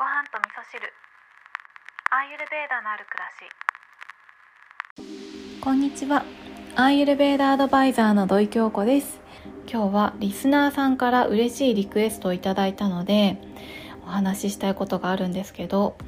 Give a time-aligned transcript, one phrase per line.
[0.00, 0.80] ご飯と味噌汁。
[2.10, 3.28] アーユルベーダのある暮ら
[5.52, 5.60] し。
[5.60, 6.24] こんにちは。
[6.74, 9.20] アーユルベーダアドバイザーの土井京子です。
[9.70, 13.36] 今日はリスナーさんから嬉しいリクエストをいただいたので
[14.02, 15.98] お話ししたいことがあるんですけど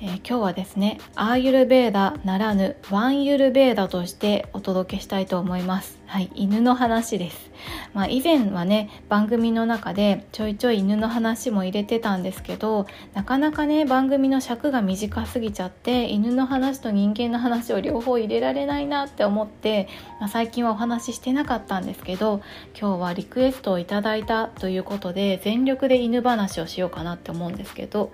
[0.00, 5.98] えー、今日はですねアーユルベーダならぬワンユルベーダとしてお届けしたいと思います。
[6.06, 7.50] はい犬の話です。
[7.94, 19.88] まあ、以前はね番組の中でちょいちょい犬の話も入れてたんですけどなかなかね番組の尺が短すぎちゃって犬の話と人間の話を両方入れられないなって思って、
[20.20, 22.40] まあ、最近はお話ししてなかったんですけど
[22.78, 28.12] 今日はリクエストをいただいたということで全力で犬話をしようかなって思うんですけど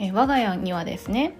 [0.00, 1.36] え我が家にはですね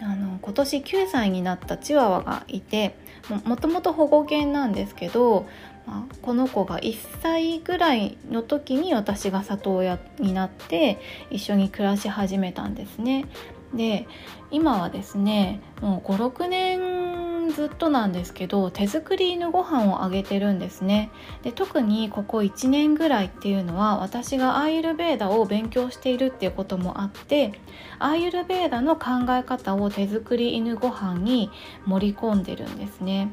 [0.00, 2.96] あの今年9歳になったチワワがいて
[3.44, 5.46] もともと保護犬なんですけど、
[5.86, 11.00] まあ、この子が1歳ぐらいの時に私が里親になって
[11.30, 13.26] 一緒に暮らし始めたんですね。
[13.74, 14.06] で
[14.50, 21.10] 今はですねもう56年ずっとなんですけど手作りのご飯をあげてるんですね。
[21.42, 27.52] で特にここ1年ぐらいっていうのは私がアーユルベーダを勉強しているっていうこともあって
[27.98, 31.50] アーユルベーダの考え方を手作り犬ご飯に
[31.86, 33.30] 盛り込んでるんですね。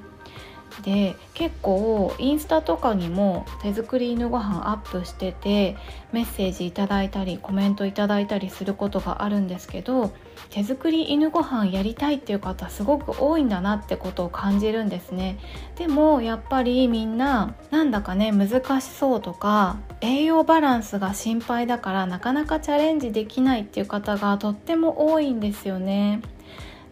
[0.84, 5.76] で結構インスタとかにも手作り犬ご飯アップしてて
[6.12, 10.14] メッセージいただいたりコメントいただいたりすることがあるんですけど
[10.50, 15.38] 手作り犬ご飯やりたいっていう方すごく多いんだなってことを感じるんですね。
[15.76, 26.22] でもやっぱりみんななんだかね難しそうとか栄養バランスが心配だからなかなかチャレンジできないっていう方がとっても多いんですよね。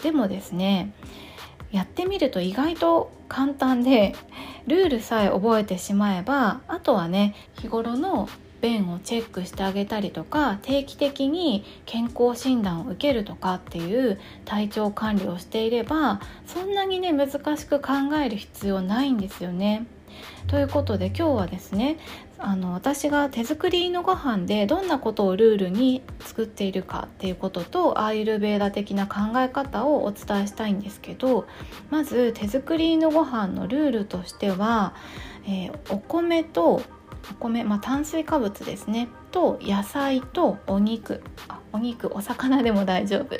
[0.03, 0.91] でもですね
[1.71, 4.15] やってみると意外と簡単で
[4.67, 8.29] ルールさえ覚えてしまえばあとはね日頃の
[8.61, 19.85] 便をチェックしてあげたりとか定期的に健康診断を受けるとかっていう体調管理をしていればそんなにね難しく考える必要ないんですよね。
[20.47, 21.97] ということで今日はですね
[22.39, 31.47] あの私が手作りのご飯でどんなことをルールに作っているかっていうこととアーユルベーダ的な考え方をお伝えしたいんですけど
[31.89, 34.93] まず手作りのご飯のルールとしては、
[35.45, 36.81] えー、お米と
[37.31, 43.37] お米、まあ、炭水化物ですねと野菜とお肉あお肉お魚でも大丈夫。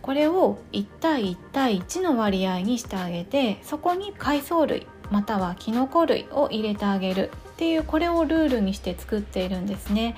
[0.00, 10.16] これを1対1対1の割合にしてあげてそこに海藻類またはきのこ類を入れてあげるっていうこれをルールにして作っているんですね。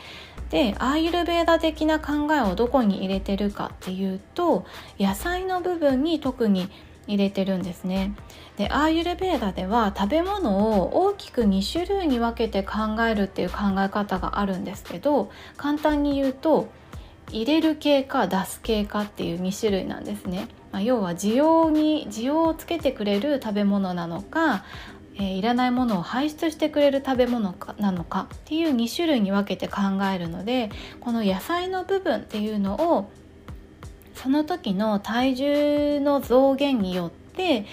[0.50, 4.64] でアーユルベーダ的な考えをどこに入れてるかっていうと
[4.98, 6.70] 野菜の部分に特に
[7.06, 8.14] 入れてるんですね
[8.56, 16.68] でアーユルベーダでは食べ物を大きく2種類に分けて考えるっていう考え方があるんですけど簡単に言うと
[17.30, 24.62] 入れる系か出す系かっていう2種類なんですね、まあ、要は需要に需要をつけてくれる食べ物なのか
[25.18, 29.80] えー、いらないものを排出してくれる食べ物かなのかっていう2種類に分けて考
[30.14, 30.68] えるので
[31.00, 33.10] この野菜の部分っていうのを
[34.14, 37.64] その時の体重の増減によって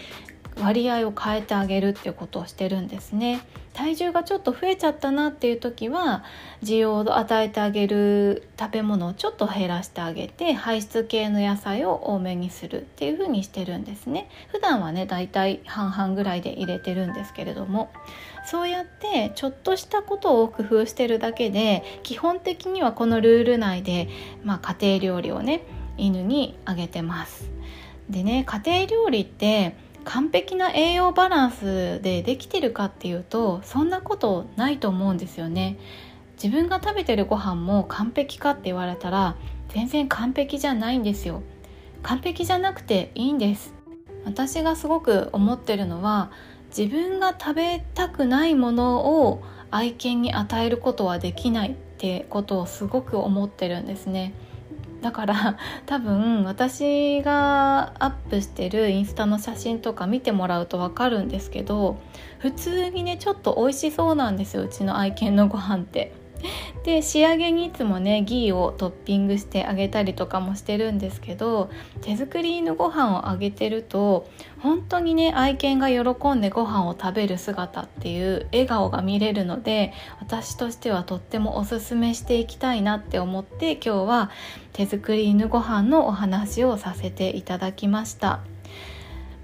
[0.61, 3.41] 割合を変えてあげるっていうことをしてるんですね。
[3.73, 6.23] 体重がちょっと増えちゃったなっていう時は
[6.61, 14.29] 需要を与えてあげる食べ物をちょっと減らしてあげて排出系の野菜を多めにするっていう風にしてるんですね。
[14.51, 17.91] 普段はねだいたい半々ぐらいで入れてるんですけれども。
[18.45, 24.09] そうやってちょっとしたことを工夫してるだけで基本的にはこのルール内で、
[24.43, 25.63] まあ、家庭料理をね
[25.97, 27.49] 犬にあげてます。
[28.09, 35.77] でね家庭料理って完璧な栄養バランスでできてるかっていうとそんなことないと思うんですよね。
[36.41, 39.35] 自分が食べてるご飯も完璧かって言われたら
[39.69, 41.41] 全然完璧じゃないんですよ。
[42.01, 43.73] 完璧じゃなくていいんです。
[44.25, 46.31] 私がすごく思ってるのは
[46.75, 54.33] 自分が食べたくないものを愛犬に与えることはできないってことをすごく思ってるんですね。
[55.03, 61.97] だから 多分私がアップしてるインスタの写真とか見てもらうと分かるんですけど
[62.39, 66.22] 普通にねちょっと美味しそうなんですようちの愛犬のご飯って。
[66.83, 71.69] で仕上げにいつもねギーをトッピングしてあげたりとかもしてるんですけど
[72.01, 74.27] 手作りのご飯をあげてると
[74.59, 84.31] 本当にね愛犬が喜んでご飯を食べる姿っていう笑顔が見れるので私としてはとってもおすすめしていきたいなって思って今日は
[84.73, 88.41] 手作り犬ご飯のお話をさせていただきました。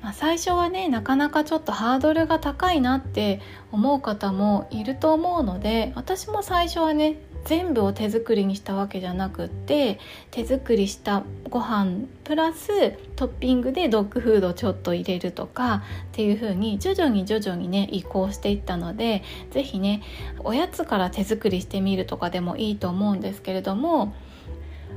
[0.01, 3.42] まあ、最初はねなかなかちょっとハードルが高いなって
[3.72, 10.00] 思う方もいると思うので私も最初はね全部を手作りにしたわけじゃなくって
[10.31, 15.81] 手作りしたご飯プラストッピングでドッグフードちょっと入れるとかっ
[16.12, 20.01] ていう風に徐々に徐々にね移行していったので是非ね
[20.40, 24.13] おやつから手作りしてみるとかでもいいと思うんですけれども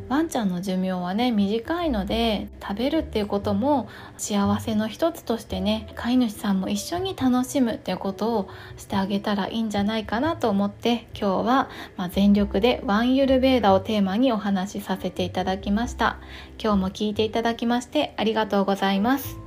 [0.09, 3.89] ワンちゃんの寿命はね短いので食べるっていうことも
[4.19, 16.19] 幸せの一つとしてね飼い主さんも一緒に楽しむっていうことをしてあげたらいいんじゃないかなと思って今日は、ま全力でワンユルベーダをテーマにお話しさせていただきました。
[16.63, 19.42] 今日も聞いていただきましてありがとうございます。